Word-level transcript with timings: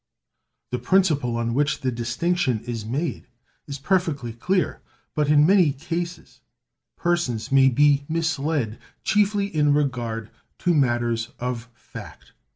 The 0.71 0.79
principle 0.79 1.37
on 1.37 1.53
which 1.53 1.81
the 1.81 1.91
distinction 1.91 2.61
is 2.61 2.83
made 2.87 3.27
is 3.67 3.77
perfectly 3.77 4.33
clear, 4.33 4.81
but 5.13 5.29
in 5.29 5.45
many 5.45 5.71
cases 5.73 6.39
persons 6.95 7.51
may 7.51 7.69
be 7.69 8.05
misled 8.09 8.79
chiefly 9.03 9.45
in 9.45 9.75
regard 9.75 10.31
to 10.57 10.73
matters 10.73 11.29
of 11.37 11.69
fact. 11.75 12.31